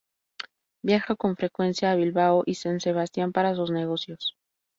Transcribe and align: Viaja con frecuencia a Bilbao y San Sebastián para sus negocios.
Viaja 0.81 1.13
con 1.15 1.35
frecuencia 1.35 1.91
a 1.91 1.95
Bilbao 1.95 2.41
y 2.47 2.55
San 2.55 2.79
Sebastián 2.79 3.31
para 3.31 3.53
sus 3.53 3.69
negocios. 3.69 4.35